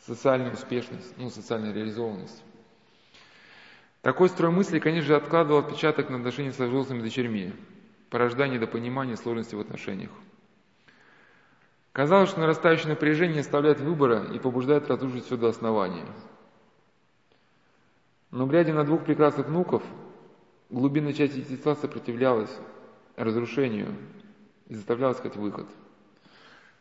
[0.07, 2.43] социальная успешность, ну, социальная реализованность.
[4.03, 7.53] Такой строй мысли, конечно же, откладывал отпечаток на отношения с взрослыми дочерьми,
[8.11, 10.11] порождая недопонимание сложности в отношениях.
[11.93, 16.07] Казалось, что нарастающее напряжение оставляет выбора и побуждает разрушить все до основания.
[18.33, 19.85] Но глядя на двух прекрасных внуков,
[20.69, 22.51] глубинная часть естества сопротивлялась
[23.15, 23.95] разрушению
[24.67, 25.69] и заставляла искать выход,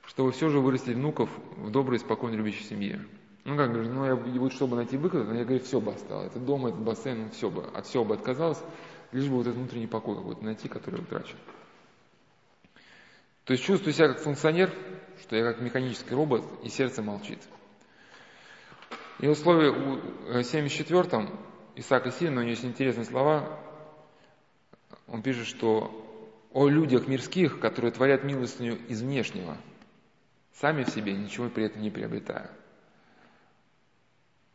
[0.08, 3.06] чтобы все же вырастить внуков в доброй и спокойной любящей семье.
[3.44, 6.22] Ну как, говорю, ну я, вот чтобы найти выход, я говорю, все бы оставил.
[6.22, 8.62] Это дом, этот бассейн, все бы, от всего бы отказалась,
[9.12, 11.38] лишь бы вот этот внутренний покой какой-то найти, который утрачен.
[13.46, 14.72] То есть чувствую себя как функционер,
[15.22, 17.40] что я как механический робот, и сердце молчит.
[19.20, 19.72] И в условии
[20.42, 23.60] 74-м э, Исаака Сирина, у него есть интересные слова,
[25.08, 26.08] он пишет, что
[26.54, 29.58] о людях мирских, которые творят милостыню из внешнего,
[30.54, 32.52] сами в себе ничего при этом не приобретая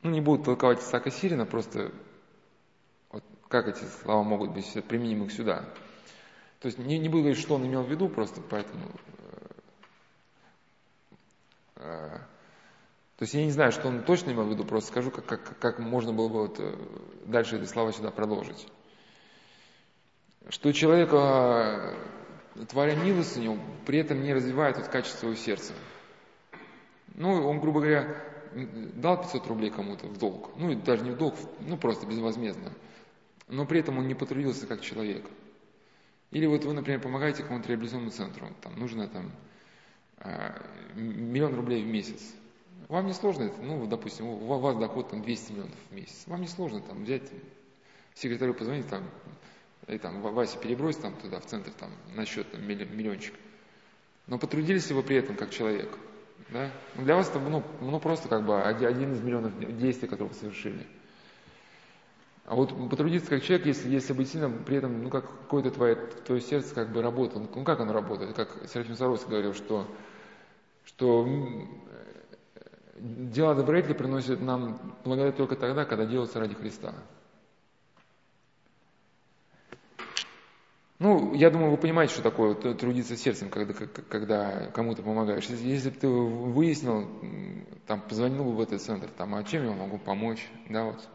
[0.07, 1.91] ну, не буду толковать Исаака Сирина, просто
[3.11, 5.65] вот как эти слова могут быть применимы сюда.
[6.61, 8.85] То есть не, не буду говорить, что он имел в виду, просто поэтому...
[11.77, 12.19] Э, э,
[13.17, 15.59] то есть я не знаю, что он точно имел в виду, просто скажу, как, как,
[15.59, 16.77] как можно было бы вот э,
[17.25, 18.69] дальше эти слова сюда продолжить.
[20.49, 21.11] Что человек,
[22.69, 25.73] творя милостыню, при этом не развивает вот качество своего сердца.
[27.15, 28.23] Ну, он, грубо говоря,
[28.95, 32.73] дал 500 рублей кому-то в долг, ну даже не в долг, ну просто безвозмездно,
[33.49, 35.25] но при этом он не потрудился как человек.
[36.33, 39.31] Или вот вы, например, помогаете какому-то реабилитационному центру, там нужно там
[40.19, 40.61] а,
[40.95, 42.35] миллион рублей в месяц.
[42.89, 46.25] Вам не сложно это, ну, допустим, у вас доход там 200 миллионов в месяц.
[46.27, 47.31] Вам не сложно там взять,
[48.15, 49.05] секретарю позвонить, там,
[49.89, 53.35] и там, Вася, перебрось там туда, в центр, там, на счет там, миллиончик.
[54.27, 55.97] Но потрудились ли вы при этом как человек?
[56.49, 56.71] Да?
[56.95, 60.35] Ну, для вас это ну, ну, просто как бы один из миллионов действий, которые вы
[60.35, 60.87] совершили.
[62.45, 65.97] А вот потрудиться как человек, если, если быть сильно, при этом, ну, как какое-то твое,
[65.97, 67.49] твое сердце как бы работало.
[67.53, 68.37] Ну, как оно работает?
[68.37, 69.89] Как Серафим Саровский говорил, что,
[70.85, 71.27] что
[72.99, 76.95] дела добродетели приносят нам благодать только тогда, когда делаются ради Христа.
[80.99, 85.45] Ну, я думаю, вы понимаете, что такое трудиться сердцем, когда, когда кому-то помогаешь.
[85.45, 87.07] Если, если бы ты выяснил,
[87.87, 91.07] там, позвонил бы в этот центр, там, а чем я могу помочь, да, вот,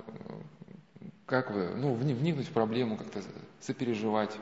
[1.26, 3.22] как вы, ну, вникнуть в проблему, как-то
[3.60, 4.38] сопереживать.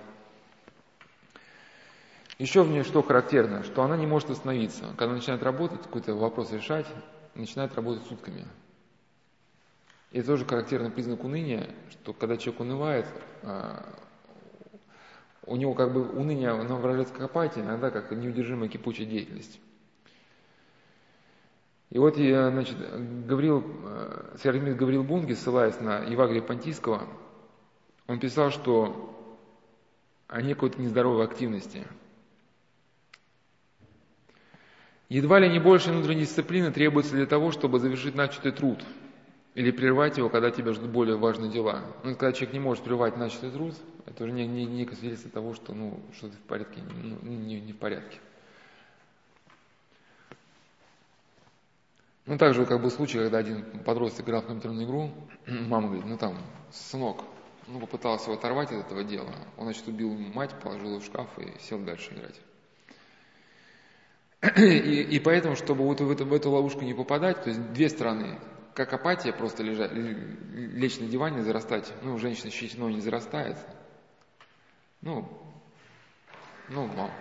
[2.38, 4.94] Еще в ней что характерно, что она не может остановиться.
[4.98, 6.88] Когда начинает работать, какой-то вопрос решать,
[7.36, 8.46] начинает работать сутками.
[10.12, 13.06] И тоже характерный признак уныния, что когда человек унывает,
[13.44, 13.86] а,
[15.50, 19.60] у него как бы уныние, оно выражается как апатия, иногда как неудержимая кипучая деятельность.
[21.90, 22.78] И вот, значит,
[23.26, 27.08] Гаврил, э, Серафимит Гаврил Бунги, ссылаясь на Евагрия Понтийского,
[28.06, 29.16] он писал, что
[30.28, 31.88] о некой нездоровой активности.
[35.10, 38.86] Едва ли не больше внутренней дисциплины требуется для того, чтобы завершить начатый труд
[39.56, 41.84] или прервать его, когда тебя ждут более важные дела.
[42.04, 45.54] Ну, когда человек не может прервать начатый труд, это уже не, не, некое свидетельство того,
[45.54, 48.20] что ну, что-то в порядке, ну, не, не в порядке.
[52.26, 55.12] Ну, также как был случай, когда один подросток играл в компьютерную игру,
[55.48, 56.38] мама говорит, ну там,
[56.72, 57.24] сынок,
[57.68, 59.34] ну, попытался его оторвать от этого дела.
[59.58, 62.40] Он, значит, убил мать, положил ее в шкаф и сел дальше играть.
[64.58, 67.90] И, и поэтому, чтобы вот в эту, в эту ловушку не попадать, то есть две
[67.90, 68.40] стороны,
[68.80, 71.92] как апатия, просто лежать, лечь на диване, зарастать.
[72.02, 73.58] Ну, женщина щетиной не зарастает.
[75.02, 75.28] Ну,
[76.70, 77.12] ну, мам.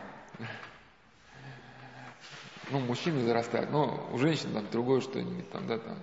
[2.71, 5.99] Ну, мужчины зарастают, но у женщин там другое что-нибудь, там, да, там,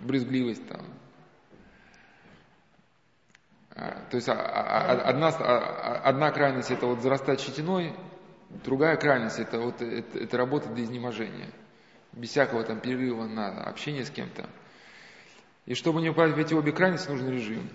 [0.00, 0.84] брезгливость, там.
[3.76, 7.94] А, то есть а, а одна, одна крайность это вот зарастать щетиной,
[8.48, 11.50] Другая крайность это вот это, это работа до изнеможения,
[12.12, 14.48] без всякого там перерыва на общение с кем-то.
[15.66, 17.68] И чтобы не упасть в эти обе крайности, нужен режим.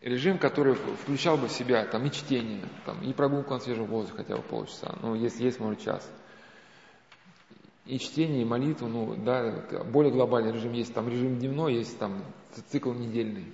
[0.00, 4.18] Режим, который включал бы в себя там, и чтение, там, и прогулку на свежем воздухе
[4.18, 6.08] хотя бы полчаса, ну, если есть, может, час.
[7.84, 12.22] И чтение, и молитву, ну, да, более глобальный режим есть, там режим дневной, есть там
[12.70, 13.52] цикл недельный.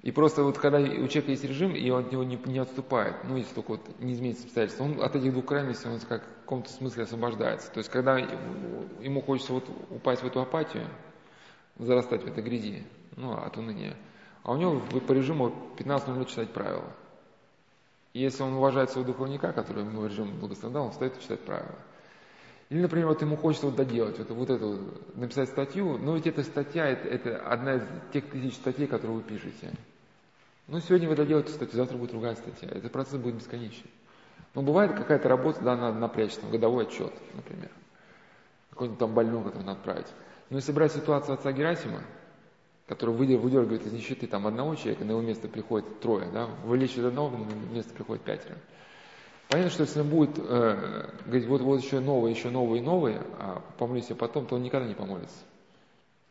[0.00, 3.16] И просто вот когда у человека есть режим, и он от него не, не отступает,
[3.24, 6.40] ну, если только вот не изменится обстоятельства, он от этих двух крайностей, он как в
[6.44, 7.70] каком-то смысле освобождается.
[7.70, 10.86] То есть, когда ему хочется вот упасть в эту апатию,
[11.84, 12.84] зарастать в этой грязи,
[13.16, 13.96] ну, от уныния,
[14.42, 16.92] а у него по режиму 15 минут читать правила.
[18.12, 21.78] И если он уважает своего духовника, который ему режим благословил, он встает и читает правила.
[22.70, 24.78] Или, например, вот ему хочется вот доделать, вот, вот эту,
[25.14, 29.22] написать статью, но ведь эта статья, это, это одна из тех тысяч статей, которые вы
[29.22, 29.72] пишете.
[30.68, 32.68] Ну, сегодня вы доделаете статью, завтра будет другая статья.
[32.68, 33.90] Этот процесс будет бесконечный.
[34.54, 37.70] Но бывает какая-то работа, да, надо напрячь, там, годовой отчет, например.
[38.70, 40.06] Какой-нибудь там больной, который надо отправить.
[40.50, 42.02] Но если брать ситуацию отца Герасима,
[42.86, 47.36] который выдергивает из нищеты там одного человека, на его место приходит трое, да, вылечивает одного,
[47.38, 48.56] на место приходит пятеро.
[49.48, 53.22] Понятно, что если он будет э, говорить, вот, вот еще новые, еще новые и новые,
[53.38, 55.38] а помолюсь я потом, то он никогда не помолится.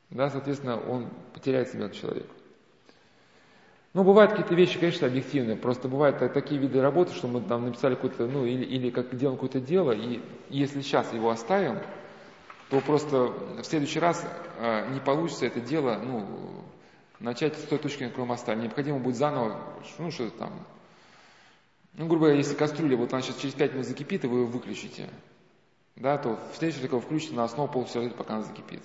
[0.10, 2.28] Да, соответственно, он потеряет себя как человек.
[3.94, 5.56] Ну, бывают какие-то вещи, конечно, объективные.
[5.56, 9.38] Просто бывают такие виды работы, что мы там написали какое-то, ну, или, или как делаем
[9.38, 11.80] какое-то дело, и если сейчас его оставим,
[12.70, 14.24] то просто в следующий раз
[14.58, 16.64] э, не получится это дело, ну,
[17.20, 18.56] начать с той точки, на которой мы.
[18.56, 19.60] Необходимо будет заново,
[19.98, 20.68] ну, что-то там,
[21.94, 24.46] ну, грубо говоря, если кастрюля, вот она сейчас через 5 минут закипит, и вы ее
[24.46, 25.10] выключите,
[25.96, 28.84] да, то в следующий раз включите на основу полчаса, пока она закипит.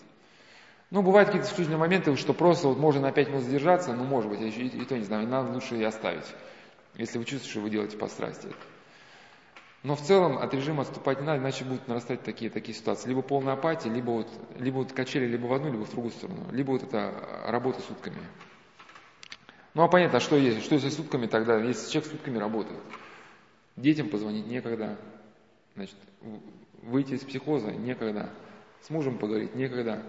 [0.90, 4.31] Ну, бывают какие-то исключительные моменты, что просто вот можно на 5 минут задержаться, ну, может
[4.31, 6.27] быть, я еще и, и то не знаю, надо лучше и оставить,
[6.94, 8.49] если вы чувствуете, что вы делаете по страсти.
[9.85, 13.07] Но в целом от режима отступать не надо, иначе будут нарастать такие, такие ситуации.
[13.07, 16.47] Либо полная апатия, либо вот, либо вот качели либо в одну, либо в другую сторону.
[16.53, 17.12] Либо вот это
[17.47, 18.16] работа сутками.
[19.75, 20.64] Ну а понятно, а что есть?
[20.64, 21.59] Что если сутками тогда?
[21.59, 22.81] Если человек сутками работает.
[23.77, 24.97] Детям позвонить некогда.
[25.75, 25.97] Значит,
[26.81, 28.31] выйти из психоза некогда.
[28.81, 30.03] С мужем поговорить некогда.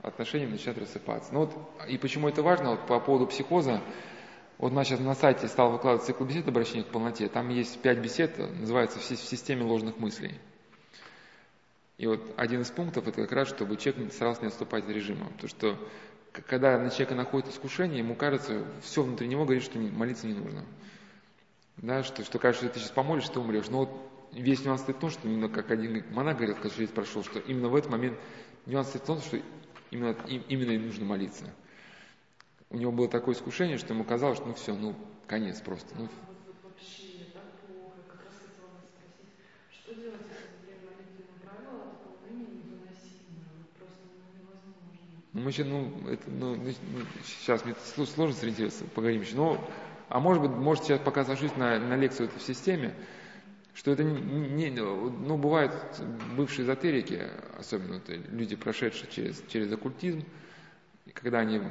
[0.00, 1.34] Отношения начинают рассыпаться.
[1.34, 1.54] Ну вот,
[1.86, 2.70] и почему это важно?
[2.70, 3.82] Вот по поводу психоза.
[4.58, 7.28] Вот у нас сейчас на сайте стал выкладывать цикл бесед обращения к полноте.
[7.28, 10.34] Там есть пять бесед, называется «В системе ложных мыслей».
[11.96, 15.26] И вот один из пунктов это как раз, чтобы человек старался не отступать от режима.
[15.30, 15.78] Потому что
[16.46, 20.64] когда на человека находит искушение, ему кажется, все внутри него говорит, что молиться не нужно.
[21.76, 23.68] Да, что, что кажется, что ты сейчас помолишься, ты умрешь.
[23.68, 23.90] Но вот
[24.32, 27.68] весь нюанс в том, что именно как один монах говорил, когда жизнь прошел, что именно
[27.68, 28.18] в этот момент
[28.66, 29.40] нюанс в том, что
[29.90, 31.44] именно, именно им нужно молиться.
[32.70, 34.94] У него было такое искушение, что ему казалось, что ну все, ну
[35.26, 35.94] конец просто.
[35.96, 36.08] Ну,
[45.32, 46.72] Ну, мы сейчас, ну, это, ну, ну,
[47.24, 49.36] сейчас мне сложно сориентироваться, поговорим еще.
[49.36, 49.70] Но,
[50.08, 52.94] а может быть, может сейчас пока сажусь на, на лекцию это в системе,
[53.74, 55.72] что это не, ну, бывают
[56.36, 57.22] бывшие эзотерики,
[57.58, 60.24] особенно люди, прошедшие через, через оккультизм,
[61.14, 61.62] когда они,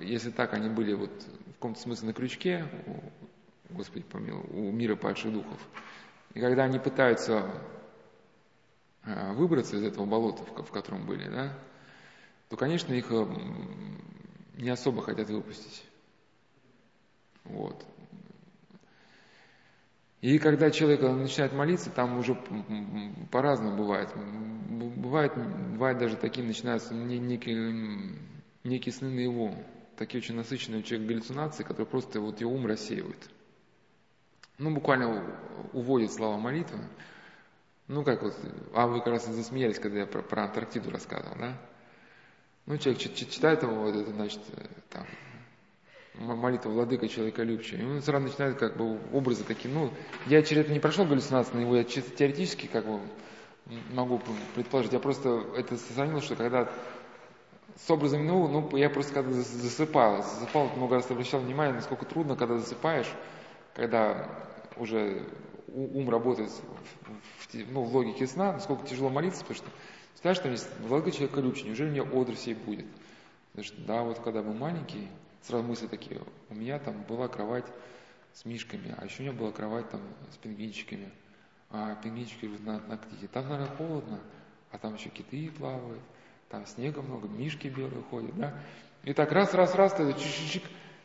[0.00, 1.10] если так, они были вот
[1.46, 5.60] в каком-то смысле на крючке, у, Господи помилуй, у мира падших духов,
[6.34, 7.50] и когда они пытаются
[9.04, 11.58] а, выбраться из этого болота, в, в котором были, да,
[12.48, 13.26] то, конечно, их э,
[14.56, 15.84] не особо хотят выпустить.
[17.44, 17.84] Вот.
[20.20, 22.36] И когда человек начинает молиться, там уже
[23.30, 24.10] по-разному бывает.
[24.16, 25.32] Бывает,
[25.72, 28.16] бывает даже такие начинаются некие,
[28.68, 29.54] некие сны на его,
[29.96, 33.28] такие очень насыщенные у человека галлюцинации, которые просто вот его ум рассеивают.
[34.58, 35.24] Ну, буквально
[35.72, 36.78] уводит слова молитвы.
[37.86, 38.34] Ну, как вот,
[38.74, 41.58] а вы как раз засмеялись, когда я про, про Антарктиду рассказывал, да?
[42.66, 44.40] Ну, человек читает его, вот это, значит,
[44.90, 45.06] там,
[46.18, 47.78] молитва владыка человеколюбчия.
[47.78, 49.90] И он сразу начинает как бы образы такие, ну,
[50.26, 53.00] я через это не прошел галлюцинации на него, я чисто теоретически как бы
[53.92, 54.20] могу
[54.54, 56.70] предположить, я просто это сохранил, что когда
[57.86, 62.36] с образом ну, ну, я просто когда засыпал, засыпал, много раз обращал внимание, насколько трудно,
[62.36, 63.10] когда засыпаешь,
[63.74, 64.28] когда
[64.76, 65.24] уже
[65.68, 69.70] ум работает в, в, ну, в логике сна, насколько тяжело молиться, потому что
[70.20, 72.86] знаешь, там есть владыка человеколюбчия, неужели у меня одр сей будет?
[73.52, 75.06] Потому что, да, вот когда был маленький,
[75.42, 77.66] сразу мысли такие, у меня там была кровать
[78.32, 80.00] с мишками, а еще у меня была кровать там
[80.32, 81.10] с пингвинчиками,
[81.70, 83.28] а пингвинчики на, на ктите.
[83.28, 84.20] Там, наверное, холодно,
[84.72, 86.02] а там еще киты плавают,
[86.50, 88.54] там снега много, мишки белые ходят, да.
[89.04, 90.62] И так раз, раз, раз, ты чик-чик-чик,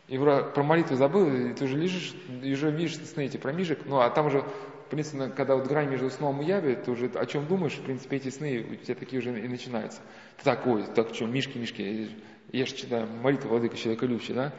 [0.08, 3.80] и про молитву забыл, и ты уже лежишь, и уже видишь сны эти про мишек,
[3.86, 7.08] ну а там уже, в принципе, когда вот грань между сном и явью, ты уже
[7.08, 10.02] о чем думаешь, в принципе, эти сны у тебя такие уже и начинаются.
[10.38, 12.10] Ты так, ой, так что, мишки, мишки,
[12.52, 14.54] я же читаю молитву Владыка Человеколюбчий, да,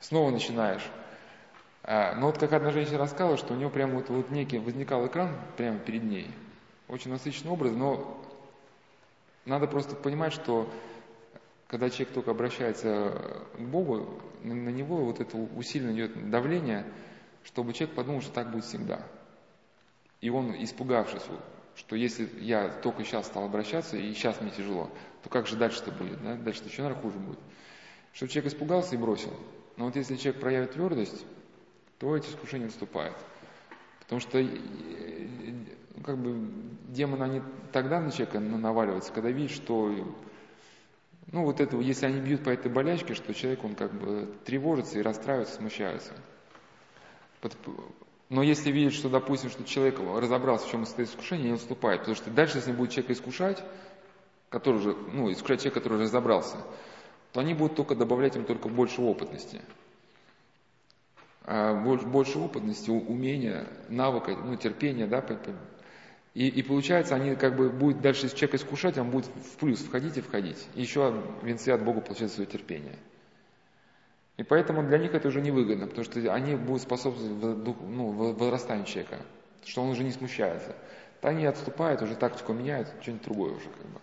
[0.00, 0.84] снова начинаешь.
[1.82, 5.06] А, но вот как одна женщина рассказала, что у нее прямо вот, вот некий возникал
[5.06, 6.30] экран прямо перед ней.
[6.86, 8.22] Очень насыщенный образ, но
[9.48, 10.70] надо просто понимать, что
[11.68, 16.86] когда человек только обращается к Богу, на, него вот это усиленно идет давление,
[17.44, 19.06] чтобы человек подумал, что так будет всегда.
[20.20, 21.22] И он, испугавшись,
[21.76, 24.90] что если я только сейчас стал обращаться, и сейчас мне тяжело,
[25.22, 26.22] то как же дальше-то будет?
[26.22, 26.36] Да?
[26.36, 27.38] Дальше-то еще, наверное, хуже будет.
[28.12, 29.32] Чтобы человек испугался и бросил.
[29.76, 31.24] Но вот если человек проявит твердость,
[31.98, 33.16] то эти искушения отступают.
[34.00, 34.40] Потому что
[36.04, 36.50] как бы
[36.88, 37.42] демоны, они
[37.72, 39.92] тогда на человека наваливаются, когда видят, что
[41.30, 44.98] ну вот это, если они бьют по этой болячке, что человек, он как бы тревожится
[44.98, 46.12] и расстраивается, смущается.
[48.30, 52.00] Но если видит, что, допустим, что человек разобрался, в чем состоит искушение, не отступает.
[52.00, 53.62] Потому что дальше, если будет человека искушать,
[54.48, 56.56] который уже, ну, искушать человека, который уже разобрался,
[57.32, 59.60] то они будут только добавлять им только больше опытности.
[61.44, 65.22] А больше, больше опытности, умения, навыка, ну, терпения, да,
[66.38, 70.18] и, и получается, они как бы будут дальше человека искушать, он будет в плюс входить
[70.18, 70.68] и входить.
[70.76, 71.12] И еще
[71.42, 72.94] венцы от Бога получают свое терпение.
[74.36, 79.16] И поэтому для них это уже невыгодно, потому что они будут способствовать ну, возрастанию человека,
[79.64, 80.76] что он уже не смущается.
[81.20, 84.00] То они отступают, уже тактику меняют, что-нибудь другое уже как бы.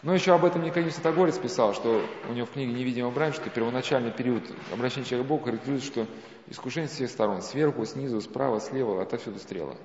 [0.00, 3.50] Но еще об этом Никодим Святогорец писал, что у него в книге «Невидимая брань», что
[3.50, 4.42] первоначальный период
[4.72, 6.06] обращения человека к Богу характеризуется, что
[6.48, 9.76] искушение с всех сторон, сверху, снизу, справа, слева, отовсюду стрела.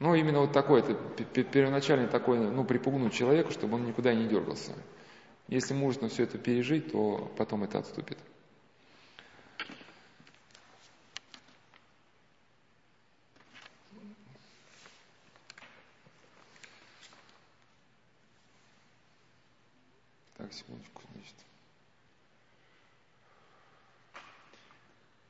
[0.00, 0.94] Ну, именно вот такой, это
[1.24, 4.72] первоначальный такой, ну, припугнуть человека, чтобы он никуда не дергался.
[5.48, 8.18] Если мужественно все это пережить, то потом это отступит.
[20.36, 20.97] Так, секундочку.